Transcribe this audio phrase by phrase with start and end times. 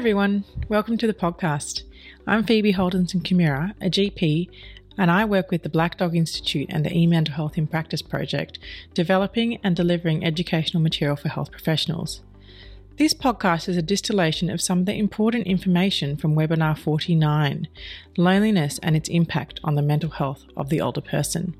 [0.00, 0.44] everyone.
[0.70, 1.82] Welcome to the podcast.
[2.26, 4.48] I'm Phoebe Holdenson Kimura, a GP,
[4.96, 8.58] and I work with the Black Dog Institute and the eMental Health in Practice project,
[8.94, 12.22] developing and delivering educational material for health professionals.
[12.96, 17.68] This podcast is a distillation of some of the important information from webinar 49
[18.16, 21.54] Loneliness and its impact on the mental health of the older person.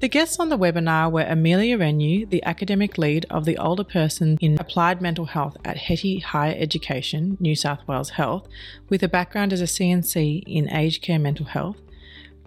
[0.00, 4.36] The guests on the webinar were Amelia Renu, the academic lead of the older person
[4.40, 8.46] in applied mental health at HETI Higher Education, New South Wales Health,
[8.88, 11.76] with a background as a CNC in aged care mental health.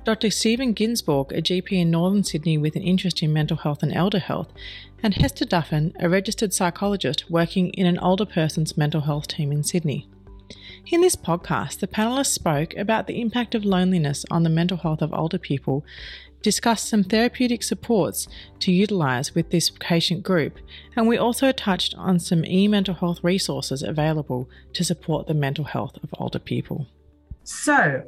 [0.04, 0.30] Dr.
[0.30, 4.20] Stephen Ginsborg, a GP in Northern Sydney with an interest in mental health and elder
[4.20, 4.52] health,
[5.02, 9.64] and Hester Duffin, a registered psychologist working in an older person's mental health team in
[9.64, 10.08] Sydney.
[10.90, 15.02] In this podcast, the panelists spoke about the impact of loneliness on the mental health
[15.02, 15.84] of older people
[16.42, 18.28] discussed some therapeutic supports
[18.60, 20.58] to utilise with this patient group,
[20.96, 25.66] and we also touched on some e mental health resources available to support the mental
[25.66, 26.88] health of older people.
[27.44, 28.04] So,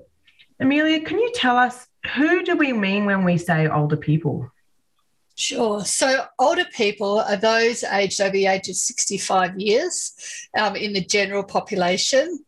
[0.59, 4.50] Amelia, can you tell us who do we mean when we say older people?
[5.36, 5.86] Sure.
[5.86, 10.14] So, older people are those aged over the age of 65 years
[10.58, 12.44] um, in the general population.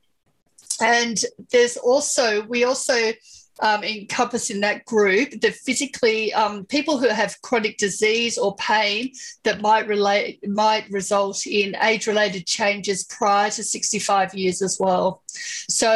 [0.82, 3.14] And there's also, we also
[3.60, 9.12] um, encompass in that group the physically um, people who have chronic disease or pain
[9.44, 15.22] that might relate might result in age related changes prior to 65 years as well.
[15.70, 15.90] So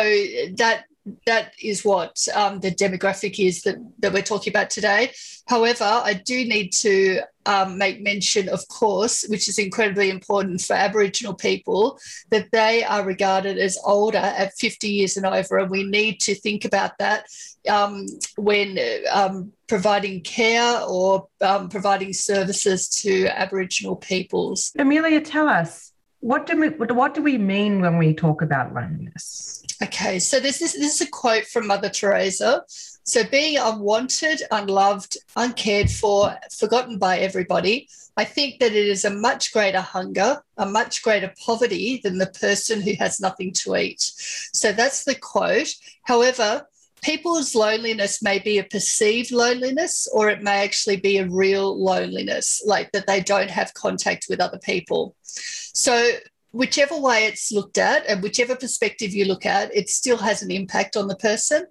[0.57, 0.85] that
[1.25, 5.11] that is what um, the demographic is that, that we're talking about today.
[5.47, 10.73] However, I do need to um, make mention, of course, which is incredibly important for
[10.73, 11.99] Aboriginal people,
[12.31, 15.59] that they are regarded as older at 50 years and over.
[15.59, 17.25] And we need to think about that
[17.69, 18.79] um, when
[19.11, 24.71] um, providing care or um, providing services to Aboriginal peoples.
[24.79, 25.91] Amelia, tell us
[26.25, 29.61] what do we what do we mean when we talk about loneliness?
[29.83, 32.63] Okay, so this is this is a quote from Mother Teresa.
[33.03, 37.87] So being unwanted, unloved, uncared for, forgotten by everybody,
[38.17, 42.25] I think that it is a much greater hunger, a much greater poverty than the
[42.41, 44.01] person who has nothing to eat.
[44.01, 45.75] So that's the quote.
[46.01, 46.65] However,
[47.05, 52.63] people's loneliness may be a perceived loneliness or it may actually be a real loneliness,
[52.65, 55.15] like that they don't have contact with other people.
[55.21, 56.13] So,
[56.51, 60.49] whichever way it's looked at and whichever perspective you look at, it still has an
[60.49, 61.67] impact on the person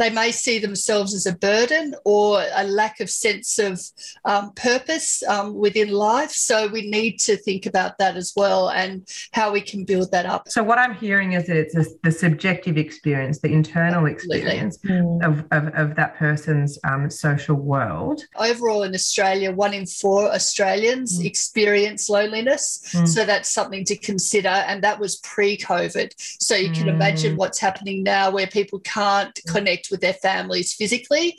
[0.00, 3.78] they may see themselves as a burden or a lack of sense of
[4.24, 6.30] um, purpose um, within life.
[6.30, 10.24] So we need to think about that as well and how we can build that
[10.24, 10.48] up.
[10.48, 14.56] So what I'm hearing is that it's a, the subjective experience, the internal Absolutely.
[14.56, 15.22] experience mm.
[15.22, 18.22] of, of, of, that person's um, social world.
[18.36, 21.26] Overall in Australia, one in four Australians mm.
[21.26, 22.90] experience loneliness.
[22.92, 23.06] Mm.
[23.06, 24.48] So that's something to consider.
[24.48, 26.14] And that was pre-COVID.
[26.40, 27.36] So you can imagine mm.
[27.36, 29.52] what's happening now where people can't mm.
[29.90, 31.38] Connect with their families physically.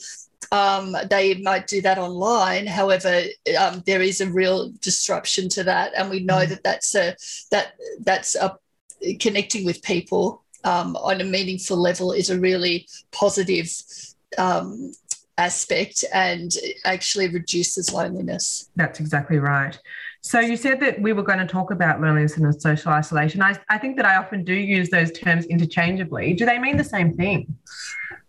[0.51, 2.67] Um, they might do that online.
[2.67, 3.21] However,
[3.57, 6.49] um, there is a real disruption to that, and we know mm.
[6.49, 7.15] that that's a
[7.51, 7.73] that
[8.05, 8.57] that's a
[9.19, 13.69] connecting with people um, on a meaningful level is a really positive
[14.37, 14.91] um,
[15.37, 16.51] aspect and
[16.83, 18.69] actually reduces loneliness.
[18.75, 19.79] That's exactly right.
[20.23, 23.41] So you said that we were going to talk about loneliness and social isolation.
[23.41, 26.33] I, I think that I often do use those terms interchangeably.
[26.33, 27.57] Do they mean the same thing?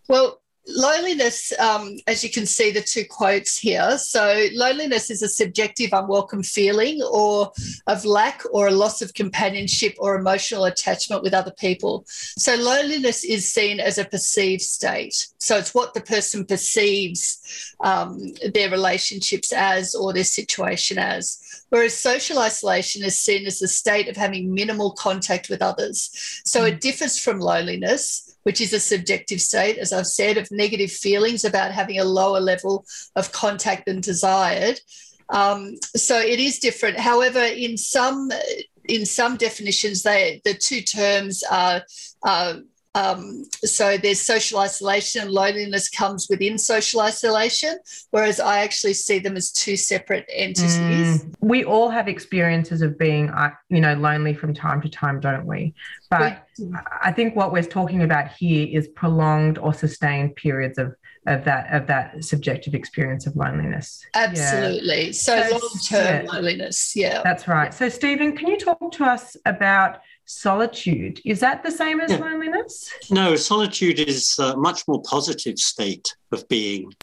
[0.09, 3.97] Well, loneliness, um, as you can see the two quotes here.
[3.97, 7.51] So, loneliness is a subjective, unwelcome feeling or
[7.87, 12.03] of lack or a loss of companionship or emotional attachment with other people.
[12.07, 15.27] So, loneliness is seen as a perceived state.
[15.39, 21.39] So, it's what the person perceives um, their relationships as or their situation as.
[21.69, 26.41] Whereas social isolation is seen as a state of having minimal contact with others.
[26.45, 30.91] So, it differs from loneliness which is a subjective state, as I've said, of negative
[30.91, 32.85] feelings about having a lower level
[33.15, 34.79] of contact than desired.
[35.29, 36.99] Um, so it is different.
[36.99, 38.31] However, in some
[38.85, 41.83] in some definitions, they the two terms are.
[42.23, 42.61] are
[42.95, 47.79] um, so there's social isolation and loneliness comes within social isolation,
[48.11, 51.23] whereas I actually see them as two separate entities.
[51.23, 51.35] Mm.
[51.41, 55.47] We all have experiences of being, uh, you know, lonely from time to time, don't
[55.47, 55.73] we?
[56.11, 60.95] But we, I think what we're talking about here is prolonged or sustained periods of
[61.25, 64.05] of that of that subjective experience of loneliness.
[64.13, 65.07] Absolutely.
[65.07, 65.11] Yeah.
[65.13, 66.31] So, so long term yeah.
[66.31, 66.95] loneliness.
[66.95, 67.21] Yeah.
[67.23, 67.73] That's right.
[67.73, 71.21] So Stephen, can you talk to us about solitude.
[71.25, 72.17] Is that the same as yeah.
[72.17, 72.91] loneliness?
[73.09, 76.93] No, solitude is a much more positive state of being.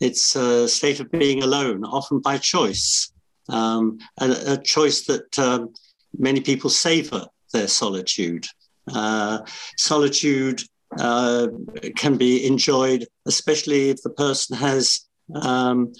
[0.00, 3.10] It's a state of being alone, often by choice,
[3.48, 5.72] um, a, a, choice that um,
[6.18, 8.46] many people savor their solitude.
[8.92, 9.40] Uh,
[9.76, 10.62] solitude
[10.98, 11.48] uh,
[11.96, 15.92] can be enjoyed, especially if the person has um,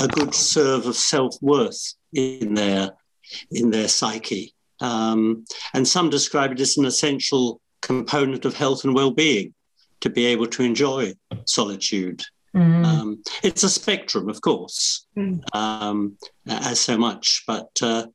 [0.00, 2.90] a good serve of self worth in their
[3.50, 4.54] in their psyche.
[4.80, 5.44] Um,
[5.74, 9.54] and some describe it as an essential component of health and well-being
[10.00, 11.14] to be able to enjoy
[11.46, 12.22] solitude.
[12.54, 12.84] Mm.
[12.84, 15.40] Um, it's a spectrum, of course, mm.
[15.54, 16.16] um,
[16.48, 18.06] as so much, but uh,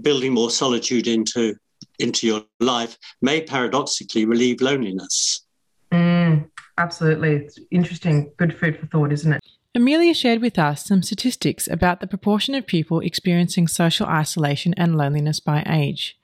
[0.00, 1.54] building more solitude into
[1.98, 5.44] into your life may paradoxically relieve loneliness.
[5.92, 6.48] Mm,
[6.78, 8.32] absolutely, it's interesting.
[8.38, 9.40] Good food for thought, isn't it?
[9.74, 14.98] Amelia shared with us some statistics about the proportion of people experiencing social isolation and
[14.98, 16.18] loneliness by age.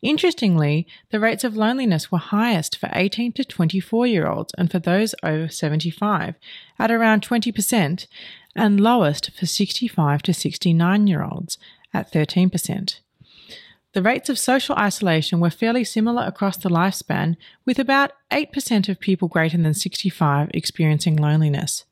[0.00, 4.78] Interestingly, the rates of loneliness were highest for 18 to 24 year olds and for
[4.78, 6.36] those over 75
[6.78, 8.06] at around 20%,
[8.54, 11.58] and lowest for 65 to 69 year olds
[11.92, 13.00] at 13%.
[13.92, 19.00] The rates of social isolation were fairly similar across the lifespan, with about 8% of
[19.00, 21.84] people greater than 65 experiencing loneliness.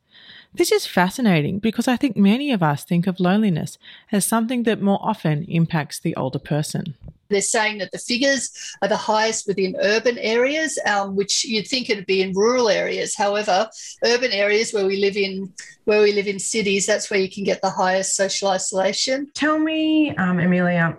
[0.55, 3.79] This is fascinating because I think many of us think of loneliness
[4.11, 6.93] as something that more often impacts the older person.
[7.29, 8.51] They're saying that the figures
[8.83, 13.15] are the highest within urban areas, um, which you'd think it'd be in rural areas.
[13.15, 13.67] However,
[14.05, 15.51] urban areas where we live in
[15.85, 19.31] where we live in cities, that's where you can get the highest social isolation.
[19.33, 20.97] Tell me, um, Amelia,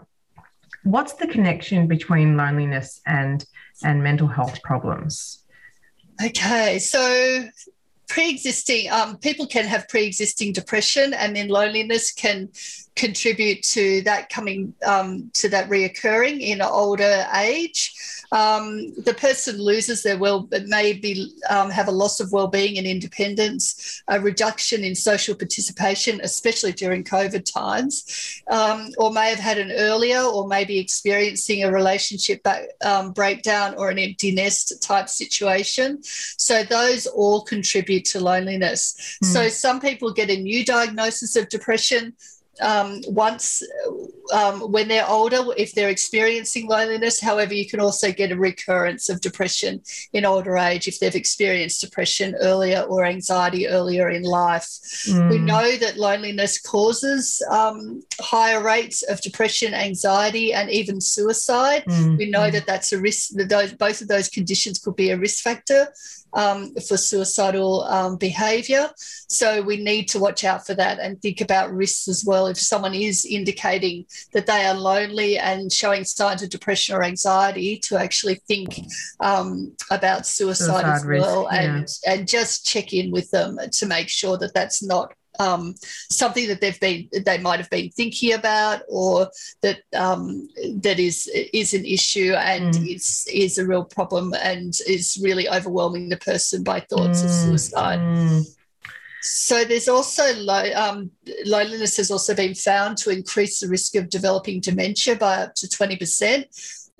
[0.82, 3.44] what's the connection between loneliness and
[3.84, 5.44] and mental health problems?
[6.24, 7.48] Okay, so
[8.08, 12.48] pre-existing um, people can have pre-existing depression and then loneliness can
[12.96, 17.92] contribute to that coming um, to that reoccurring in older age
[18.34, 24.02] um, the person loses their well, maybe um, have a loss of well-being and independence,
[24.08, 29.70] a reduction in social participation, especially during COVID times, um, or may have had an
[29.70, 36.02] earlier, or maybe experiencing a relationship back, um, breakdown or an empty nest type situation.
[36.02, 39.16] So those all contribute to loneliness.
[39.22, 39.26] Mm.
[39.26, 42.14] So some people get a new diagnosis of depression
[42.60, 43.62] um, once
[44.32, 47.20] um, when they're older, if they're experiencing loneliness.
[47.20, 51.80] However, you can also get a recurrence of depression in older age if they've experienced
[51.80, 54.66] depression earlier or anxiety earlier in life.
[55.06, 55.30] Mm.
[55.30, 61.84] We know that loneliness causes um, higher rates of depression, anxiety, and even suicide.
[61.84, 62.18] Mm.
[62.18, 63.30] We know that that's a risk.
[63.34, 65.88] That those, both of those conditions could be a risk factor
[66.34, 68.90] um, for suicidal um, behaviour.
[69.28, 72.46] So we need to watch out for that and think about risks as well.
[72.46, 77.78] If someone is indicating that they are lonely and showing signs of depression or anxiety,
[77.78, 78.80] to actually think
[79.20, 83.86] um, about suicide, suicide as well risk, and and just check in with them to
[83.86, 85.74] make sure that that's not um,
[86.10, 89.28] something that they've been they might have been thinking about or
[89.62, 92.94] that um, that is is an issue and mm.
[92.94, 97.24] is is a real problem and is really overwhelming the person by thoughts mm.
[97.24, 97.98] of suicide.
[97.98, 98.44] Mm.
[99.26, 101.10] So there's also low, um,
[101.46, 105.66] loneliness has also been found to increase the risk of developing dementia by up to
[105.66, 106.44] 20%.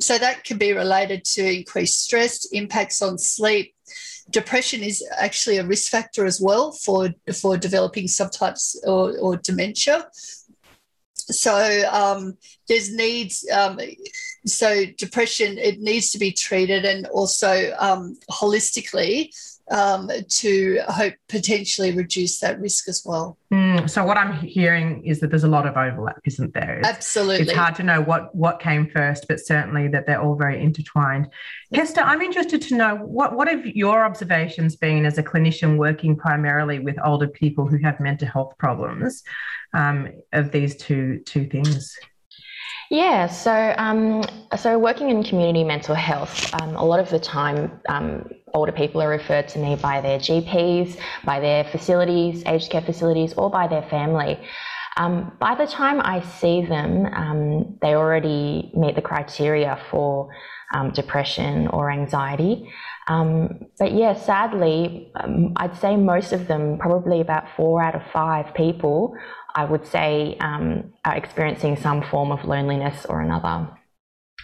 [0.01, 3.75] So that can be related to increased stress, impacts on sleep,
[4.31, 7.11] depression is actually a risk factor as well for
[7.41, 10.07] for developing subtypes or, or dementia.
[11.15, 12.37] So um,
[12.69, 13.49] there's needs.
[13.51, 13.79] Um,
[14.47, 19.31] so depression it needs to be treated and also um, holistically
[19.71, 23.39] um, to hope potentially reduce that risk as well.
[23.53, 26.81] Mm, so what I'm hearing is that there's a lot of overlap, isn't there?
[26.81, 27.47] It's, Absolutely.
[27.47, 31.29] It's hard to know what what came first, but certainly that they're all very intertwined.
[31.73, 36.17] Hester, I'm interested to know what what have your observations been as a clinician working
[36.17, 39.23] primarily with older people who have mental health problems
[39.73, 41.97] um, of these two two things.
[42.91, 44.23] Yeah, so um,
[44.57, 49.03] so working in community mental health, um, a lot of the time, um, older people
[49.03, 53.67] are referred to me by their GPs, by their facilities, aged care facilities, or by
[53.67, 54.39] their family.
[54.97, 60.31] Um, by the time I see them, um, they already meet the criteria for
[60.73, 62.71] um, depression or anxiety.
[63.07, 65.13] but yeah, sadly,
[65.57, 69.15] I'd say most of them, probably about four out of five people,
[69.55, 73.69] I would say, um, are experiencing some form of loneliness or another.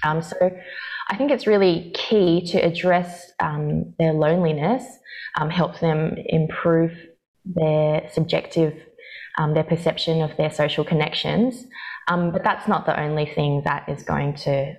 [0.03, 0.51] Um, so
[1.11, 4.85] I think it's really key to address um, their loneliness,
[5.37, 6.93] um, help them improve
[7.45, 8.75] their subjective,
[9.37, 11.67] um, their perception of their social connections.
[12.07, 14.75] Um, but that's not the only thing that is going to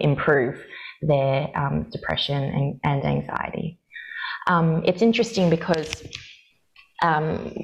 [0.00, 0.62] improve
[1.00, 1.48] their
[1.90, 3.78] depression and, and anxiety.
[4.84, 6.02] it's interesting because
[7.02, 7.54] um,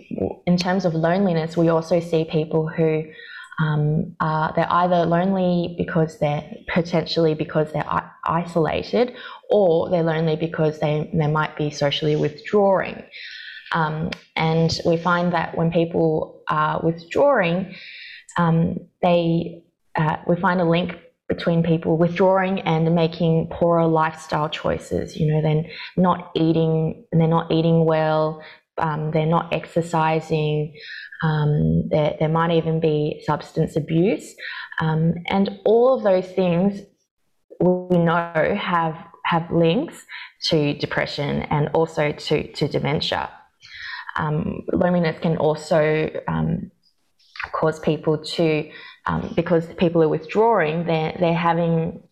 [0.46, 3.04] in terms of loneliness, we also see people who
[3.60, 9.14] um, are they're either lonely because they're potentially because they're isolated,
[9.50, 13.02] or they're lonely because they they might be socially withdrawing.
[13.72, 17.74] Um, and we find that when people are withdrawing,
[18.36, 19.62] um, they
[19.96, 20.96] uh, we find a link
[21.28, 25.16] between people withdrawing and making poorer lifestyle choices.
[25.16, 28.42] You know, they're not eating, they're not eating well,
[28.78, 30.74] um, they're not exercising.
[31.22, 34.34] Um, there, there, might even be substance abuse,
[34.80, 36.80] um, and all of those things
[37.60, 40.06] we know have have links
[40.44, 43.30] to depression and also to to dementia.
[44.16, 46.70] Um, loneliness can also um,
[47.52, 48.70] cause people to
[49.08, 52.02] um, because people are withdrawing, they're, they're having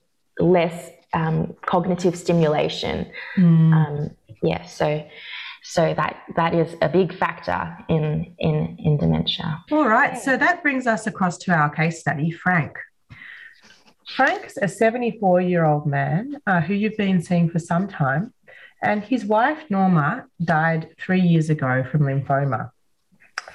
[0.41, 3.07] less um, cognitive stimulation.
[3.37, 3.73] Mm.
[3.73, 4.11] Um,
[4.43, 5.07] yeah, so
[5.69, 9.65] so that that is a big factor in in in dementia.
[9.73, 12.77] All right, so that brings us across to our case study, Frank.
[14.15, 18.33] Frank's a 74 year old man uh, who you've been seeing for some time,
[18.83, 22.71] and his wife Norma died three years ago from lymphoma.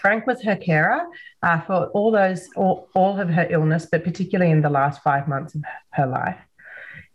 [0.02, 1.06] Frank was her carer
[1.44, 5.28] uh, for all those, all, all of her illness, but particularly in the last five
[5.28, 6.40] months of her life.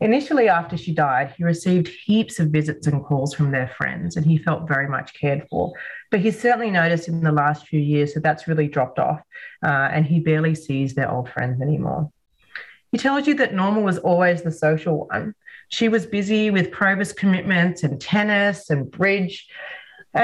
[0.00, 4.26] Initially, after she died, he received heaps of visits and calls from their friends, and
[4.26, 5.72] he felt very much cared for.
[6.10, 9.20] But he certainly noticed in the last few years that that's really dropped off,
[9.64, 12.10] uh, and he barely sees their old friends anymore.
[12.92, 15.34] He tells you that Norma was always the social one.
[15.68, 19.48] She was busy with Probus commitments and tennis and bridge.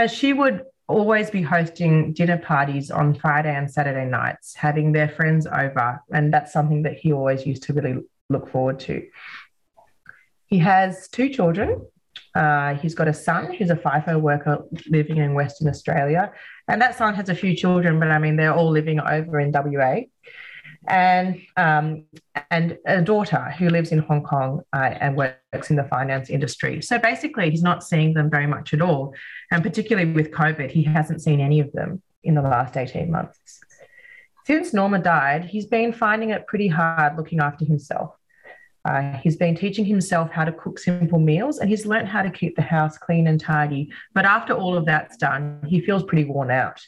[0.09, 5.47] She would always be hosting dinner parties on Friday and Saturday nights, having their friends
[5.47, 6.03] over.
[6.13, 7.97] And that's something that he always used to really
[8.29, 9.03] look forward to.
[10.53, 11.87] He has two children.
[12.35, 16.31] Uh, he's got a son who's a FIFO worker living in Western Australia.
[16.69, 19.51] And that son has a few children, but I mean, they're all living over in
[19.51, 20.01] WA
[20.87, 22.05] and um,
[22.51, 26.83] and a daughter who lives in Hong Kong uh, and works in the finance industry.
[26.83, 29.15] So basically, he's not seeing them very much at all,
[29.51, 33.39] and particularly with COVID, he hasn't seen any of them in the last eighteen months.
[34.45, 38.17] Since Norma died, he's been finding it pretty hard looking after himself.
[38.85, 42.31] Uh, he's been teaching himself how to cook simple meals and he's learned how to
[42.31, 43.93] keep the house clean and tidy.
[44.13, 46.85] But after all of that's done, he feels pretty worn out.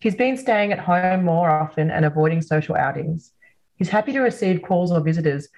[0.00, 3.32] He's been staying at home more often and avoiding social outings.
[3.76, 5.48] He's happy to receive calls or visitors,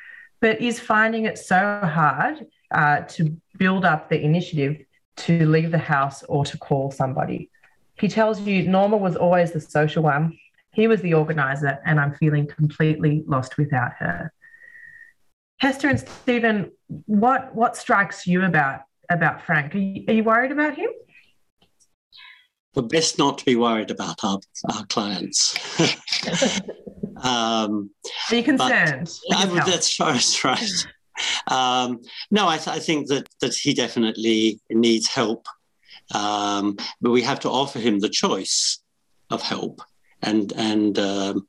[0.40, 4.78] but is finding it so hard uh, to build up the initiative
[5.16, 7.50] to leave the house or to call somebody.
[7.98, 10.38] He tells you Norma was always the social one.
[10.72, 14.32] He was the organizer, and I'm feeling completely lost without her.
[15.58, 16.72] Hester and Stephen,
[17.06, 19.74] what what strikes you about about Frank?
[19.74, 20.90] Are you, are you worried about him?
[22.74, 24.38] Well, best not to be worried about our,
[24.74, 25.56] our clients.
[27.22, 27.90] um,
[28.30, 29.10] Are you concerned?
[29.30, 30.86] That's, that's right.
[31.46, 35.46] Um, no, I, th- I, think that that he definitely needs help,
[36.14, 38.80] um, but we have to offer him the choice
[39.30, 39.80] of help.
[40.20, 41.48] And and um,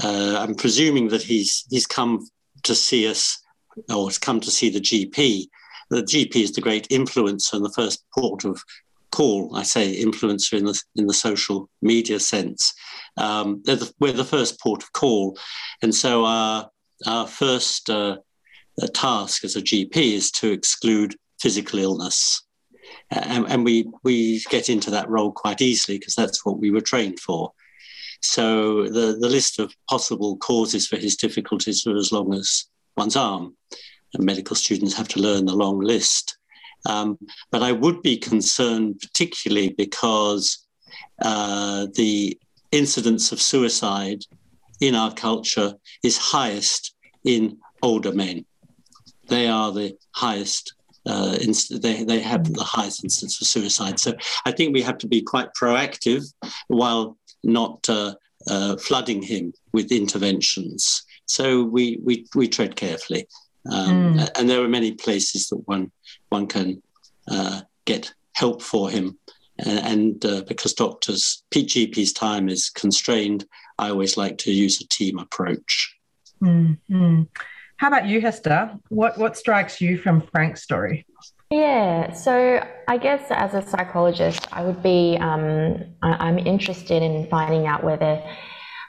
[0.00, 2.28] uh, I'm presuming that he's he's come
[2.62, 3.39] to see us
[3.88, 5.46] or has come to see the GP.
[5.90, 8.62] The GP is the great influencer and the first port of
[9.10, 9.54] call.
[9.56, 12.72] I say influencer in the in the social media sense.
[13.16, 15.38] Um, the, we're the first port of call,
[15.82, 16.70] and so our
[17.06, 18.18] our first uh,
[18.94, 22.42] task as a GP is to exclude physical illness,
[23.10, 26.80] and, and we we get into that role quite easily because that's what we were
[26.80, 27.52] trained for.
[28.22, 32.66] So the the list of possible causes for his difficulties are as long as
[33.00, 33.56] one's arm,
[34.14, 36.36] and medical students have to learn the long list.
[36.86, 37.18] Um,
[37.50, 40.44] but I would be concerned, particularly because
[41.22, 42.38] uh, the
[42.72, 44.20] incidence of suicide
[44.80, 48.44] in our culture is highest in older men.
[49.28, 50.74] They are the highest.
[51.06, 53.98] Uh, inst- they, they have the highest instance of suicide.
[53.98, 54.12] So
[54.44, 56.22] I think we have to be quite proactive
[56.68, 58.14] while not uh,
[58.52, 60.82] uh flooding him with interventions.
[61.30, 63.26] So we, we, we tread carefully.
[63.70, 64.30] Um, mm.
[64.38, 65.92] And there are many places that one
[66.30, 66.82] one can
[67.28, 69.18] uh, get help for him.
[69.58, 73.44] And, and uh, because doctors, PGP's time is constrained,
[73.78, 75.96] I always like to use a team approach.
[76.42, 77.22] Mm-hmm.
[77.76, 78.76] How about you, Hester?
[78.88, 81.06] What what strikes you from Frank's story?
[81.50, 87.26] Yeah, so I guess as a psychologist, I would be um, I, am interested in
[87.28, 88.22] finding out whether,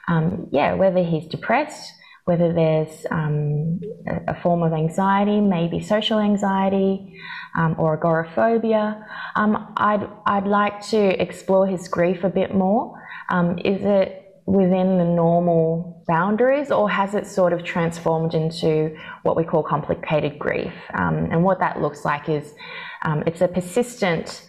[0.06, 1.92] um, yeah, whether he's depressed,
[2.24, 3.80] whether there's um,
[4.28, 7.18] a form of anxiety, maybe social anxiety
[7.56, 9.04] um, or agoraphobia.
[9.34, 12.94] Um, I'd, I'd like to explore his grief a bit more.
[13.28, 19.36] Um, is it within the normal boundaries, or has it sort of transformed into what
[19.36, 20.72] we call complicated grief?
[20.94, 22.54] Um, and what that looks like is
[23.02, 24.46] um, it's a persistent,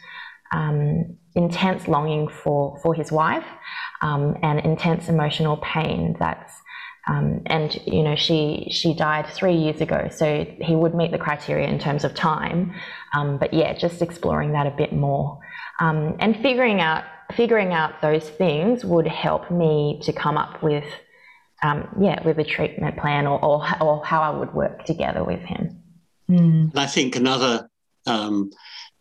[1.35, 3.45] intense longing for, for his wife
[4.01, 6.53] um, and intense emotional pain that's
[7.07, 11.17] um, and you know she she died three years ago, so he would meet the
[11.17, 12.73] criteria in terms of time.
[13.13, 15.39] Um, but yeah, just exploring that a bit more
[15.79, 17.03] um, and figuring out
[17.35, 20.85] figuring out those things would help me to come up with
[21.61, 25.41] um, yeah with a treatment plan or, or, or how I would work together with
[25.41, 25.81] him.
[26.29, 26.71] Mm.
[26.71, 27.69] And I think another
[28.05, 28.51] um,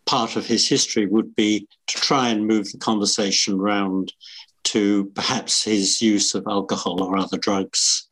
[0.06, 4.12] part of his history would be to try and move the conversation around
[4.64, 8.08] to perhaps his use of alcohol or other drugs.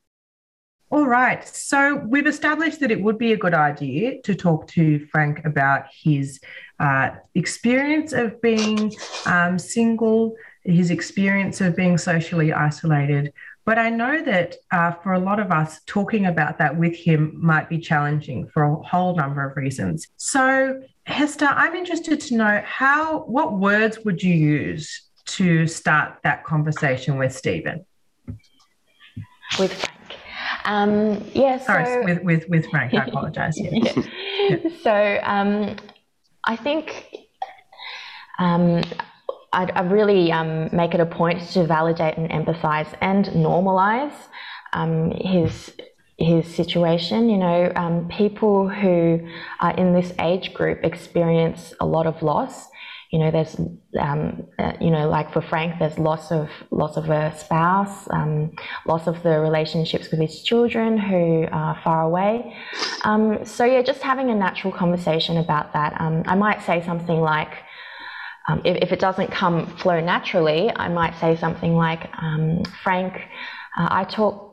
[0.92, 1.46] All right.
[1.46, 5.84] So we've established that it would be a good idea to talk to Frank about
[6.02, 6.40] his
[6.80, 8.92] uh, experience of being
[9.24, 13.32] um, single, his experience of being socially isolated.
[13.64, 17.38] But I know that uh, for a lot of us, talking about that with him
[17.40, 20.08] might be challenging for a whole number of reasons.
[20.16, 26.44] So, Hester, I'm interested to know how, what words would you use to start that
[26.44, 27.84] conversation with Stephen?
[29.58, 30.18] With Frank.
[30.64, 33.56] Um, yeah, so, Sorry, with, with, with Frank, I apologize.
[33.58, 33.92] Yeah.
[34.48, 34.56] yeah.
[34.82, 35.76] So um,
[36.44, 37.06] I think
[38.38, 38.82] um,
[39.52, 44.14] I'd, i really um, make it a point to validate and empathize and normalize
[44.72, 45.72] um, his
[46.16, 47.30] his situation.
[47.30, 49.26] You know, um, people who
[49.60, 52.68] are in this age group experience a lot of loss
[53.10, 53.56] you know, there's,
[53.98, 58.52] um, uh, you know, like for Frank, there's loss of loss of a spouse, um,
[58.86, 62.54] loss of the relationships with his children who are far away.
[63.02, 66.00] Um, so yeah, just having a natural conversation about that.
[66.00, 67.52] Um, I might say something like,
[68.48, 73.14] um, if, if, it doesn't come flow naturally, I might say something like, um, Frank,
[73.76, 74.50] uh, I talk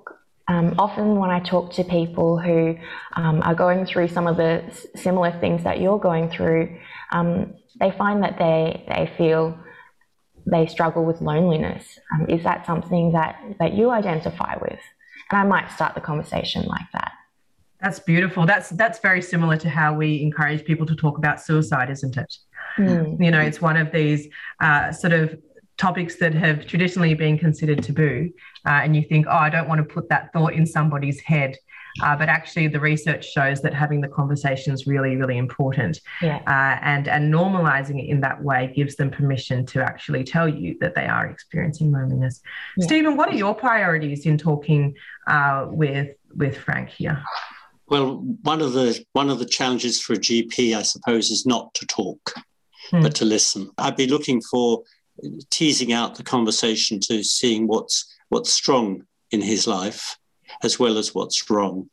[0.47, 2.77] um, often, when I talk to people who
[3.13, 4.63] um, are going through some of the
[4.95, 6.77] similar things that you're going through,
[7.11, 9.57] um, they find that they they feel
[10.45, 11.99] they struggle with loneliness.
[12.13, 14.79] Um, is that something that that you identify with?
[15.31, 17.11] And I might start the conversation like that.
[17.81, 18.45] That's beautiful.
[18.45, 22.33] That's that's very similar to how we encourage people to talk about suicide, isn't it?
[22.77, 23.23] Mm.
[23.23, 24.27] You know, it's one of these
[24.61, 25.37] uh, sort of
[25.77, 28.31] topics that have traditionally been considered taboo,
[28.65, 31.55] uh, and you think, oh, I don't want to put that thought in somebody's head.
[32.01, 35.99] Uh, but actually, the research shows that having the conversation is really, really important.
[36.21, 36.37] Yeah.
[36.47, 40.77] Uh, and and normalizing it in that way gives them permission to actually tell you
[40.79, 42.41] that they are experiencing loneliness.
[42.77, 42.85] Yeah.
[42.85, 44.95] Stephen, what are your priorities in talking
[45.27, 47.23] uh, with with Frank here?
[47.87, 51.73] Well, one of the one of the challenges for a GP, I suppose, is not
[51.75, 52.33] to talk,
[52.91, 53.01] hmm.
[53.01, 53.71] but to listen.
[53.77, 54.83] I'd be looking for
[55.49, 60.17] teasing out the conversation to seeing what's what's strong in his life
[60.63, 61.89] as well as what's wrong.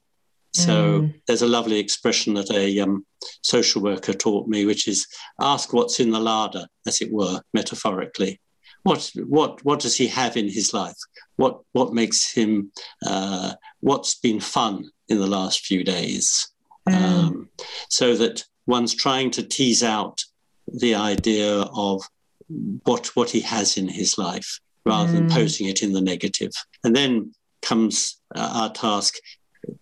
[0.54, 1.14] So mm.
[1.26, 3.04] there's a lovely expression that a um,
[3.42, 5.06] social worker taught me, which is
[5.40, 8.40] ask what's in the larder, as it were, metaphorically.
[8.84, 10.96] What what what does he have in his life?
[11.36, 12.70] What what makes him?
[13.04, 16.48] Uh, what's been fun in the last few days?
[16.88, 16.94] Mm.
[16.94, 17.48] Um,
[17.88, 20.22] so that one's trying to tease out
[20.68, 22.02] the idea of
[22.84, 25.14] what what he has in his life rather mm.
[25.14, 26.52] than posing it in the negative.
[26.84, 27.32] And then
[27.64, 29.14] comes uh, our task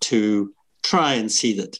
[0.00, 1.78] to try and see that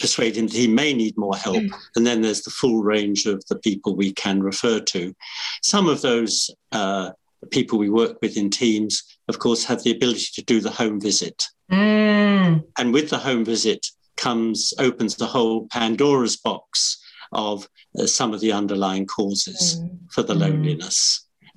[0.00, 1.56] persuade him that he may need more help.
[1.56, 1.72] Mm.
[1.96, 5.14] And then there's the full range of the people we can refer to.
[5.62, 7.10] Some of those uh,
[7.50, 11.00] people we work with in teams, of course, have the ability to do the home
[11.00, 11.44] visit.
[11.70, 12.64] Mm.
[12.78, 17.00] And with the home visit comes opens the whole Pandora's box
[17.32, 19.98] of uh, some of the underlying causes mm.
[20.10, 20.34] for the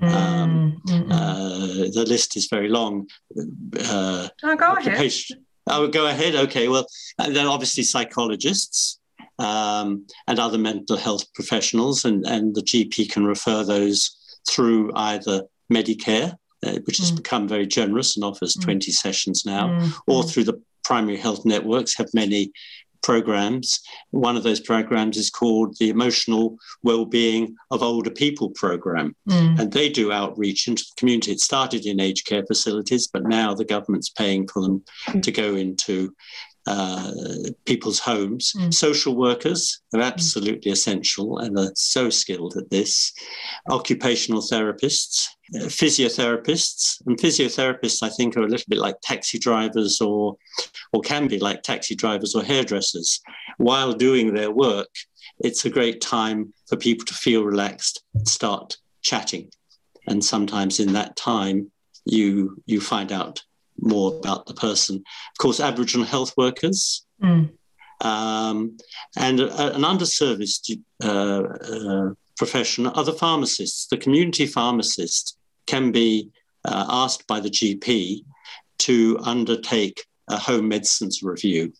[0.01, 0.11] mm.
[0.11, 0.37] loneliness.
[0.41, 1.11] Um, mm-hmm.
[1.11, 3.07] uh, the list is very long.
[3.35, 5.11] Uh, oh, go ahead.
[5.69, 6.35] I would go ahead.
[6.35, 6.67] Okay.
[6.67, 8.99] Well, then obviously psychologists
[9.39, 15.43] um, and other mental health professionals, and, and the GP can refer those through either
[15.71, 17.17] Medicare, uh, which has mm.
[17.17, 18.63] become very generous and offers mm.
[18.63, 19.93] 20 sessions now, mm.
[20.07, 22.51] or through the primary health networks, have many
[23.01, 23.79] programs.
[24.11, 29.59] One of those programs is called the Emotional Wellbeing of Older People program, mm.
[29.59, 31.31] and they do outreach into the community.
[31.31, 35.21] It started in aged care facilities, but now the government's paying for them mm.
[35.21, 36.13] to go into
[36.67, 37.11] uh,
[37.65, 38.53] people's homes.
[38.57, 38.73] Mm.
[38.73, 40.05] Social workers are mm.
[40.05, 43.13] absolutely essential and are so skilled at this.
[43.69, 50.01] Occupational therapists, uh, physiotherapists, and physiotherapists, I think, are a little bit like taxi drivers
[50.01, 50.35] or,
[50.91, 53.21] or can be like taxi drivers or hairdressers.
[53.57, 54.89] While doing their work,
[55.39, 59.49] it's a great time for people to feel relaxed, start chatting.
[60.07, 61.71] And sometimes in that time,
[62.05, 63.43] you you find out
[63.79, 64.97] more about the person.
[64.97, 67.05] Of course, Aboriginal health workers.
[67.21, 67.51] Mm.
[68.01, 68.77] Um,
[69.17, 73.87] and a, an underserviced uh, uh, profession are the pharmacists.
[73.87, 76.29] The community pharmacist can be
[76.65, 78.23] uh, asked by the GP
[78.79, 81.73] to undertake a home medicines review.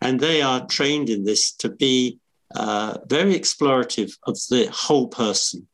[0.00, 2.18] And they are trained in this to be
[2.54, 5.66] uh, very explorative of the whole person.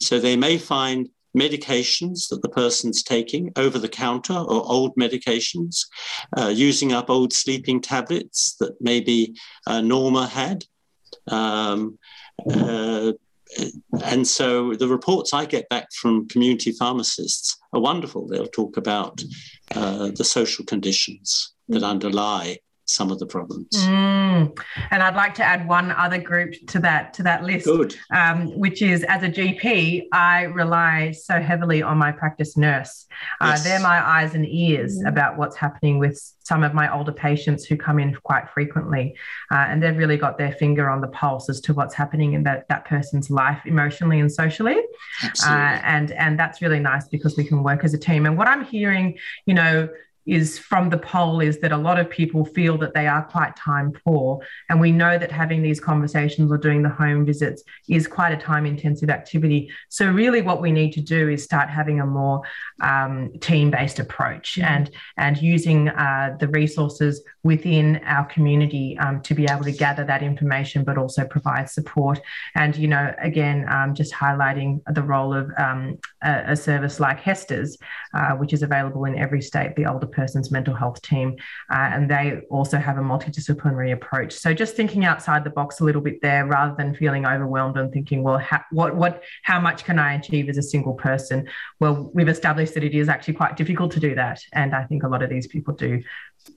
[0.00, 5.86] So they may find medications that the person's taking over the counter or old medications,
[6.36, 9.34] uh, using up old sleeping tablets that maybe
[9.66, 10.64] uh, Norma had.
[11.28, 11.98] Um,
[12.50, 13.12] uh,
[14.04, 18.26] and so the reports I get back from community pharmacists are wonderful.
[18.26, 19.22] They'll talk about
[19.74, 22.58] uh, the social conditions that underlie
[22.88, 23.68] some of the problems.
[23.72, 24.58] Mm.
[24.90, 27.68] And I'd like to add one other group to that to that list,
[28.14, 33.06] um, which is as a GP, I rely so heavily on my practice nurse.
[33.40, 33.64] Uh, yes.
[33.64, 35.08] They're my eyes and ears mm.
[35.08, 39.14] about what's happening with some of my older patients who come in quite frequently,
[39.52, 42.42] uh, and they've really got their finger on the pulse as to what's happening in
[42.44, 44.78] that that person's life emotionally and socially.
[45.44, 48.24] Uh, and and that's really nice because we can work as a team.
[48.24, 49.88] And what I'm hearing, you know
[50.28, 53.56] is from the poll is that a lot of people feel that they are quite
[53.56, 54.40] time poor.
[54.68, 58.36] And we know that having these conversations or doing the home visits is quite a
[58.36, 59.70] time intensive activity.
[59.88, 62.42] So, really, what we need to do is start having a more
[62.80, 64.72] um, team based approach mm-hmm.
[64.72, 70.04] and, and using uh, the resources within our community um, to be able to gather
[70.04, 72.20] that information, but also provide support.
[72.54, 77.20] And, you know, again, um, just highlighting the role of um, a, a, service like
[77.20, 77.78] Hester's,
[78.12, 81.28] uh, which is available in every state, the older person's mental health team,
[81.74, 82.24] uh, and they
[82.56, 84.32] also have a multidisciplinary approach.
[84.44, 87.88] So just thinking outside the box a little bit there, rather than feeling overwhelmed and
[87.96, 89.14] thinking, well, how, what, what,
[89.50, 91.38] how much can I achieve as a single person?
[91.80, 95.00] Well, we've established that it is actually quite difficult to do that, and I think
[95.02, 96.02] a lot of these people do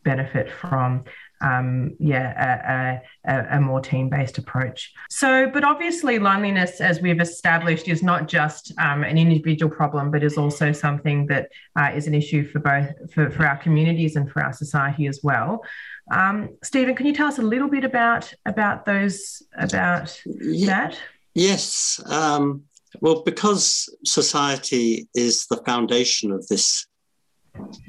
[0.04, 1.04] benefit from
[1.42, 4.94] um, yeah, a, a, a more team based approach.
[5.10, 10.24] So, but obviously, loneliness, as we've established, is not just um, an individual problem, but
[10.24, 14.30] is also something that uh, is an issue for both for, for our communities and
[14.32, 15.64] for our society as well.
[16.12, 20.22] Um, Stephen, can you tell us a little bit about about those about
[20.66, 20.98] that?
[21.34, 22.02] Yes.
[22.08, 22.64] Um,
[23.00, 26.86] well, because society is the foundation of this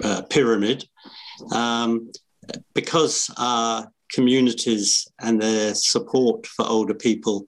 [0.04, 0.84] uh, pyramid,
[1.52, 2.10] um,
[2.74, 7.46] because our communities and their support for older people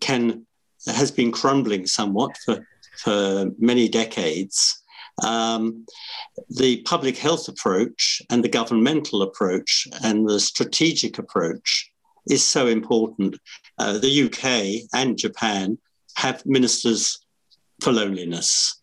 [0.00, 0.46] can
[0.86, 2.66] has been crumbling somewhat for,
[2.98, 4.82] for many decades.
[5.24, 5.86] Um,
[6.50, 11.90] the public health approach and the governmental approach and the strategic approach
[12.28, 13.36] is so important.
[13.78, 15.78] Uh, the UK and Japan
[16.16, 17.18] have ministers
[17.80, 18.80] for loneliness.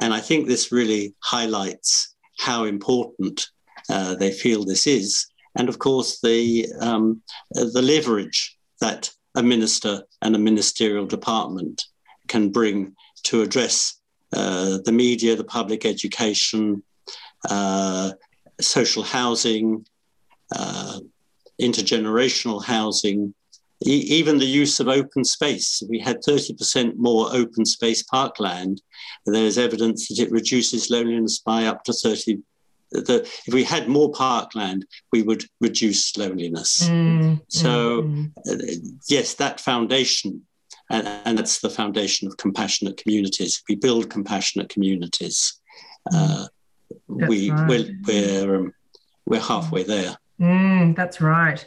[0.00, 3.46] And I think this really highlights how important
[3.88, 10.02] uh, they feel this is, and of course the um, the leverage that a minister
[10.22, 11.82] and a ministerial department
[12.28, 12.94] can bring
[13.24, 14.00] to address
[14.32, 16.82] uh, the media, the public education,
[17.48, 18.12] uh,
[18.60, 19.86] social housing,
[20.54, 20.98] uh,
[21.60, 23.34] intergenerational housing,
[23.82, 25.82] even the use of open space.
[25.88, 28.80] We had 30% more open space parkland.
[29.26, 32.38] There's evidence that it reduces loneliness by up to 30
[32.94, 36.88] that if we had more parkland, we would reduce loneliness.
[36.88, 40.42] Mm, so, mm, uh, yes, that foundation,
[40.90, 43.62] and, and, that's the foundation of compassionate communities.
[43.68, 45.60] We build compassionate communities.
[46.12, 46.46] Uh,
[47.08, 47.68] we right.
[47.68, 48.74] we're we're, um,
[49.26, 50.16] we're halfway there.
[50.40, 51.64] Mm, that's right.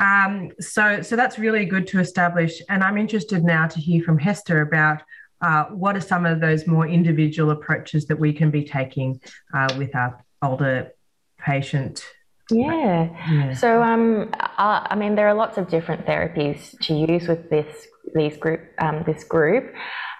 [0.00, 2.60] Um, so so that's really good to establish.
[2.68, 5.02] And I'm interested now to hear from Hester about
[5.40, 9.20] uh, what are some of those more individual approaches that we can be taking
[9.54, 10.92] uh, with our older
[11.38, 12.04] patient
[12.50, 13.08] yeah.
[13.28, 13.54] yeah.
[13.54, 17.88] So, um, uh, I mean, there are lots of different therapies to use with this
[18.14, 19.74] these group um, this group.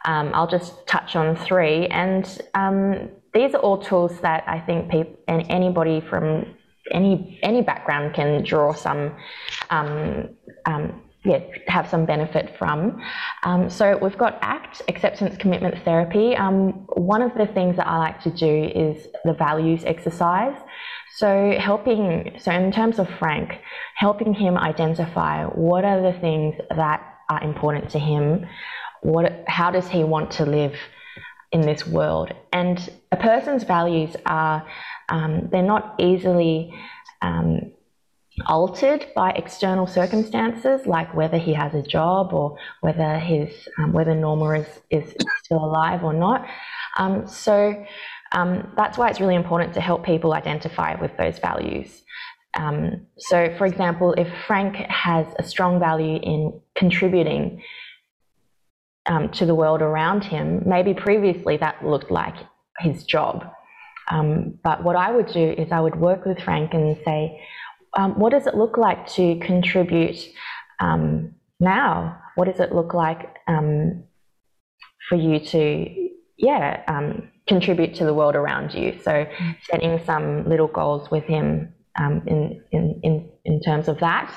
[0.04, 4.90] Um, I'll just touch on three, and um, these are all tools that I think
[4.90, 6.56] people and anybody from
[6.90, 9.14] any any background can draw some
[9.70, 10.30] um,
[10.64, 13.02] um, yeah, have some benefit from.
[13.42, 16.36] Um, so we've got ACT, Acceptance Commitment Therapy.
[16.36, 20.56] Um, one of the things that I like to do is the values exercise.
[21.16, 23.58] So helping, so in terms of Frank,
[23.96, 28.46] helping him identify what are the things that are important to him,
[29.02, 30.74] what, how does he want to live
[31.52, 34.66] in this world, and a person's values are
[35.08, 36.74] um, they're not easily
[37.22, 37.72] um,
[38.46, 44.14] altered by external circumstances, like whether he has a job or whether his um, whether
[44.14, 46.46] Norma is, is still alive or not.
[46.98, 47.84] Um, so
[48.32, 51.88] Um, that's why it's really important to help people identify with those values.
[52.62, 54.74] Um, so, for example, if Frank
[55.06, 56.40] has a strong value in
[56.74, 57.62] contributing
[59.12, 62.38] um, to the world around him, maybe previously that looked like
[62.80, 63.36] his job.
[64.10, 67.40] Um, but what I would do is I would work with Frank and say,
[67.96, 70.18] um, what does it look like to contribute
[70.80, 72.18] um, now?
[72.34, 74.04] What does it look like um,
[75.08, 78.98] for you to, yeah, um, contribute to the world around you?
[79.02, 79.26] So
[79.70, 84.32] setting some little goals with him um, in, in, in, in terms of that.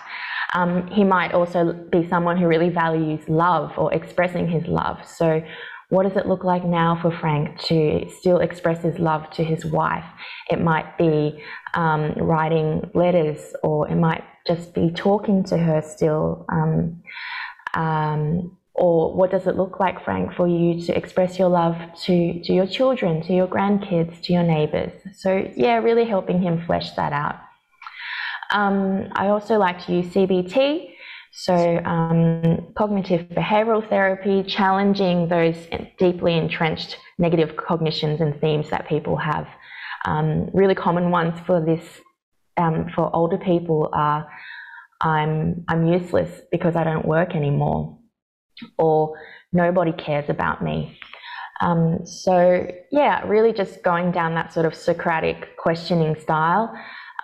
[0.53, 5.05] Um, he might also be someone who really values love or expressing his love.
[5.07, 5.43] So,
[5.89, 9.65] what does it look like now for Frank to still express his love to his
[9.65, 10.05] wife?
[10.49, 16.45] It might be um, writing letters, or it might just be talking to her still.
[16.49, 17.01] Um,
[17.73, 22.41] um, or what does it look like, Frank, for you to express your love to,
[22.43, 24.93] to your children, to your grandkids, to your neighbors?
[25.17, 27.35] So, yeah, really helping him flesh that out.
[28.51, 30.93] Um, I also like to use CBT,
[31.31, 35.55] so um, cognitive behavioral therapy, challenging those
[35.97, 39.47] deeply entrenched negative cognitions and themes that people have.
[40.05, 41.83] Um, really common ones for this
[42.57, 44.27] um, for older people are
[45.01, 47.97] I'm I'm useless because I don't work anymore,
[48.77, 49.17] or
[49.53, 50.97] nobody cares about me.
[51.61, 56.73] Um, so yeah, really just going down that sort of Socratic questioning style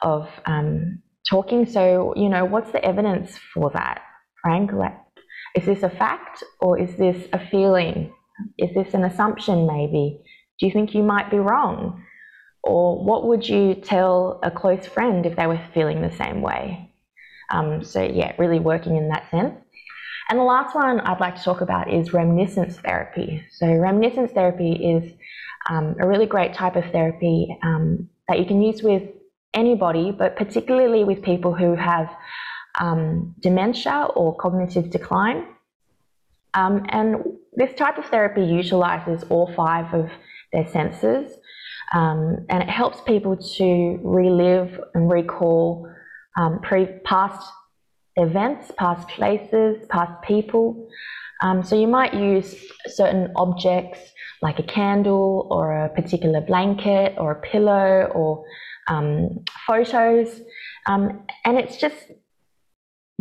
[0.01, 1.65] of um, talking.
[1.65, 4.01] So, you know, what's the evidence for that,
[4.41, 4.71] Frank?
[4.71, 4.97] Like,
[5.55, 8.13] is this a fact or is this a feeling?
[8.57, 10.21] Is this an assumption, maybe?
[10.59, 12.03] Do you think you might be wrong?
[12.63, 16.91] Or what would you tell a close friend if they were feeling the same way?
[17.51, 19.55] Um, so, yeah, really working in that sense.
[20.29, 23.45] And the last one I'd like to talk about is reminiscence therapy.
[23.51, 25.13] So, reminiscence therapy is
[25.69, 29.03] um, a really great type of therapy um, that you can use with
[29.55, 32.09] anybody, but particularly with people who have
[32.79, 35.45] um, dementia or cognitive decline.
[36.53, 37.17] Um, and
[37.53, 40.09] this type of therapy utilizes all five of
[40.53, 41.31] their senses,
[41.93, 45.89] um, and it helps people to relive and recall
[46.37, 47.49] um, pre- past
[48.15, 50.87] events, past places, past people.
[51.41, 52.55] Um, so you might use
[52.87, 53.99] certain objects
[54.41, 58.45] like a candle or a particular blanket or a pillow or
[59.67, 60.41] photos.
[60.85, 62.11] Um, and it's just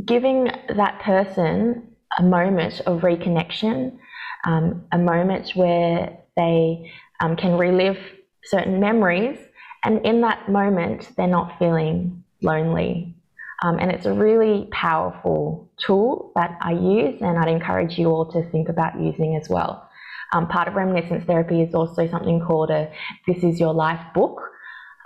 [0.04, 3.96] giving that person a moment of reconnection,
[4.44, 7.98] um, a moment where they um, can relive
[8.44, 9.38] certain memories.
[9.84, 13.14] And in that moment, they're not feeling lonely.
[13.62, 18.30] Um, and it's a really powerful tool that I use, and I'd encourage you all
[18.32, 19.88] to think about using as well.
[20.32, 22.92] Um, part of reminiscence therapy is also something called a
[23.26, 24.40] This Is Your Life book,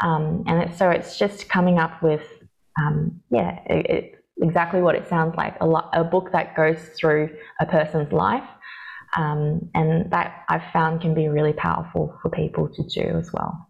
[0.00, 2.22] um, and so it's just coming up with,
[2.78, 6.78] um, yeah, it, it, exactly what it sounds like a, lo- a, book that goes
[6.96, 8.48] through a person's life.
[9.16, 13.68] Um, and that I've found can be really powerful for people to do as well.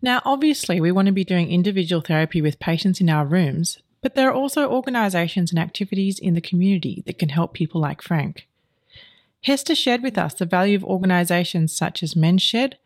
[0.00, 4.14] Now, obviously, we want to be doing individual therapy with patients in our rooms, but
[4.14, 8.46] there are also organisations and activities in the community that can help people like Frank.
[9.42, 12.78] Hester shared with us the value of organisations such as Men's Shed,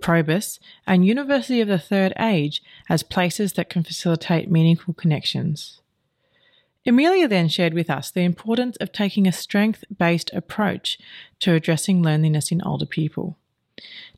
[0.00, 5.80] Probus, and University of the Third Age as places that can facilitate meaningful connections.
[6.86, 10.98] Amelia then shared with us the importance of taking a strength based approach
[11.40, 13.38] to addressing loneliness in older people.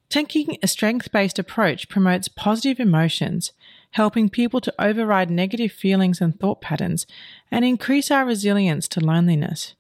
[0.09, 3.53] Taking a strength based approach promotes positive emotions,
[3.93, 7.07] helping people to override negative feelings and thought patterns
[7.51, 9.75] and increase our resilience to loneliness.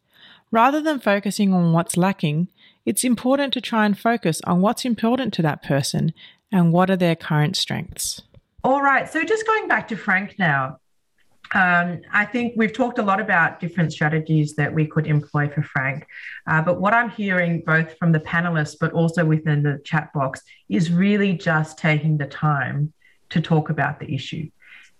[0.51, 2.49] Rather than focusing on what's lacking,
[2.87, 6.15] it's important to try and focus on what's important to that person
[6.53, 8.23] and what are their current strengths.
[8.65, 9.09] All right.
[9.09, 10.79] So just going back to Frank now,
[11.55, 15.63] um, I think we've talked a lot about different strategies that we could employ for
[15.63, 16.07] Frank.
[16.47, 20.43] Uh, but what I'm hearing both from the panelists, but also within the chat box,
[20.69, 22.93] is really just taking the time
[23.31, 24.49] to talk about the issue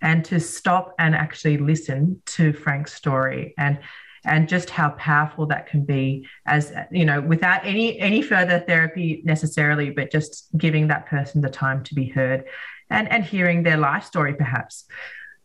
[0.01, 3.79] and to stop and actually listen to Frank's story and
[4.27, 9.21] and just how powerful that can be as you know without any any further therapy
[9.23, 12.43] necessarily but just giving that person the time to be heard
[12.89, 14.85] and and hearing their life story perhaps.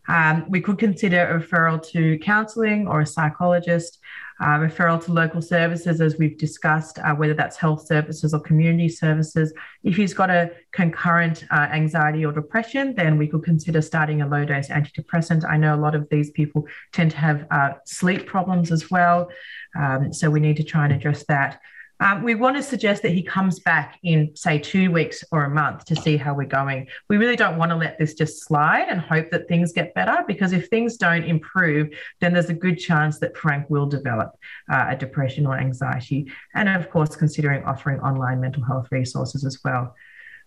[0.07, 3.99] Um, we could consider a referral to counselling or a psychologist
[4.39, 8.89] uh, referral to local services, as we've discussed, uh, whether that's health services or community
[8.89, 9.53] services.
[9.83, 14.27] If he's got a concurrent uh, anxiety or depression, then we could consider starting a
[14.27, 15.47] low dose antidepressant.
[15.47, 19.29] I know a lot of these people tend to have uh, sleep problems as well.
[19.75, 21.59] Um, so we need to try and address that.
[22.03, 25.49] Um, we want to suggest that he comes back in, say, two weeks or a
[25.49, 26.87] month to see how we're going.
[27.07, 30.21] We really don't want to let this just slide and hope that things get better
[30.27, 34.35] because if things don't improve, then there's a good chance that Frank will develop
[34.69, 36.29] uh, a depression or anxiety.
[36.53, 39.95] And of course, considering offering online mental health resources as well.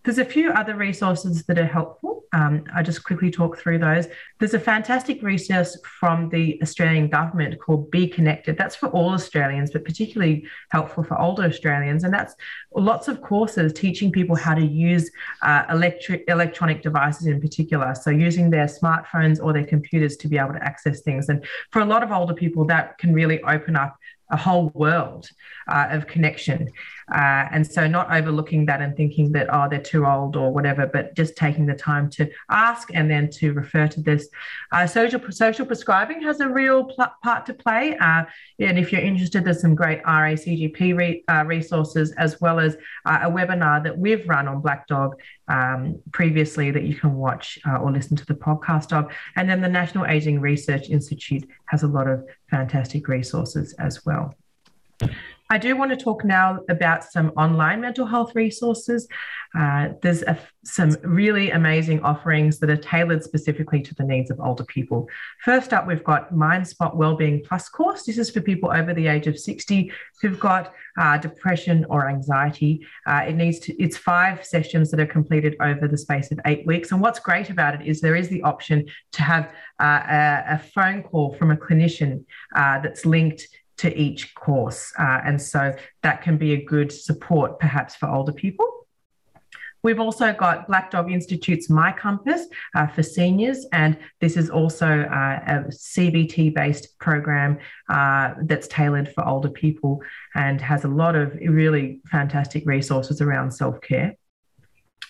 [0.07, 2.23] There's a few other resources that are helpful.
[2.33, 4.07] Um, I just quickly talk through those.
[4.39, 8.57] There's a fantastic resource from the Australian government called Be Connected.
[8.57, 12.05] That's for all Australians, but particularly helpful for older Australians.
[12.05, 12.37] And that's
[12.77, 15.11] lots of courses teaching people how to use
[15.43, 17.93] uh, electric electronic devices in particular.
[17.97, 21.31] So using their smartphones or their computers to be able to access things.
[21.31, 23.97] And for a lot of older people, that can really open up
[24.31, 25.29] a whole world
[25.69, 26.71] uh, of connection.
[27.13, 30.87] Uh, and so not overlooking that and thinking that, oh, they're too old or whatever,
[30.87, 34.29] but just taking the time to ask and then to refer to this.
[34.73, 37.97] Uh, social, social prescribing has a real pl- part to play.
[37.99, 38.25] Uh,
[38.59, 43.21] and if you're interested, there's some great RACGP re- uh, resources as well as uh,
[43.23, 45.15] a webinar that we've run on Black Dog
[45.49, 49.13] um, previously that you can watch or listen to the podcast of.
[49.37, 54.35] And then the National Aging Research Institute has a lot of fantastic resources as well.
[55.49, 59.07] I do want to talk now about some online mental health resources.
[59.57, 64.41] Uh, there's a, some really amazing offerings that are tailored specifically to the needs of
[64.41, 65.09] older people.
[65.45, 68.03] First up, we've got MindSpot Wellbeing Plus course.
[68.03, 72.85] This is for people over the age of 60 who've got uh, depression or anxiety.
[73.07, 76.67] Uh, it needs to, it's five sessions that are completed over the space of eight
[76.67, 76.91] weeks.
[76.91, 80.59] And what's great about it is there is the option to have uh, a, a,
[80.75, 83.47] phone call from a clinician uh, that's linked
[83.79, 84.93] to each course.
[84.99, 88.67] Uh, and so that can be a good support perhaps for older people.
[89.87, 95.41] We've also got Black Dog Institute's myCompass uh, for seniors, and this is also uh,
[95.47, 97.59] a CBT based program
[97.89, 100.03] uh, that's tailored for older people
[100.35, 104.17] and has a lot of really fantastic resources around self care.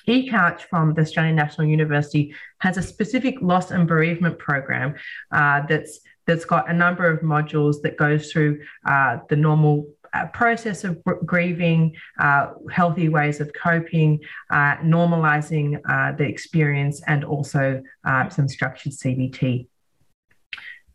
[0.08, 4.94] eCouch from the Australian National University has a specific loss and bereavement program
[5.32, 9.86] uh, that's that's got a number of modules that goes through uh, the normal
[10.16, 14.18] uh, process of grieving, uh, healthy ways of coping,
[14.50, 19.66] uh, normalizing uh, the experience, and also uh, some structured CBT.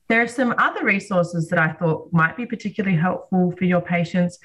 [0.10, 4.40] There are some other resources that I thought might be particularly helpful for your patients.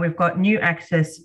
[0.00, 1.18] we've got NewAccess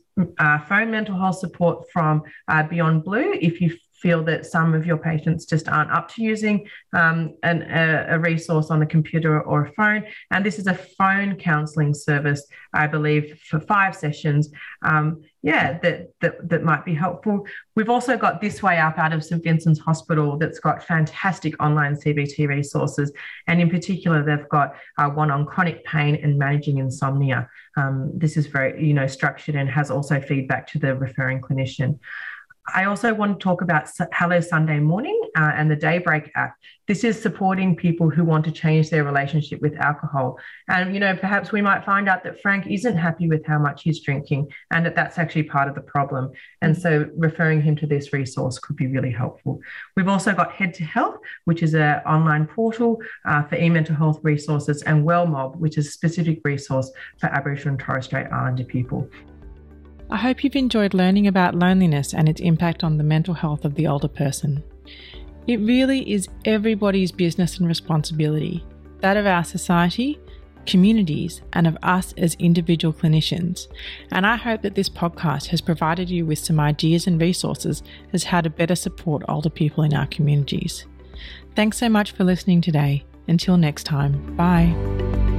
[0.67, 2.21] phone mental health support from
[2.69, 6.67] Beyond Blue if you feel that some of your patients just aren't up to using
[6.93, 10.05] um, an, a, a, resource on a computer or a phone.
[10.31, 14.49] And this is a phone counselling service, I believe, for five sessions.
[14.83, 17.47] Um, yeah, that, that that might be helpful.
[17.75, 21.95] We've also got This Way Up out of St Vincent's Hospital that's got fantastic online
[21.95, 23.13] CBT resources,
[23.47, 27.47] and in particular, they've got uh, one on chronic pain and managing insomnia.
[27.77, 31.99] Um, this is very you know structured and has also feedback to the referring clinician.
[32.73, 36.55] I also want to talk about Hello Sunday Morning uh, and the Daybreak app.
[36.87, 40.39] This is supporting people who want to change their relationship with alcohol.
[40.67, 43.83] And, you know, perhaps we might find out that Frank isn't happy with how much
[43.83, 46.31] he's drinking and that that's actually part of the problem.
[46.61, 49.59] And so referring him to this resource could be really helpful.
[49.95, 54.19] We've also got Head to Health, which is an online portal uh, for e-mental health
[54.23, 59.07] resources, and WellMob, which is a specific resource for Aboriginal and Torres Strait Islander people.
[60.09, 63.75] I hope you've enjoyed learning about loneliness and its impact on the mental health of
[63.75, 64.63] the older person.
[65.47, 68.65] It really is everybody's business and responsibility
[69.01, 70.19] that of our society,
[70.65, 73.67] communities, and of us as individual clinicians.
[74.11, 78.25] And I hope that this podcast has provided you with some ideas and resources as
[78.25, 80.85] how to better support older people in our communities.
[81.55, 83.03] Thanks so much for listening today.
[83.27, 85.38] Until next time, bye.